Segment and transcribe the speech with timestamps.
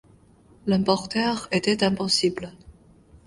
[0.65, 2.53] L’emporter était impossible.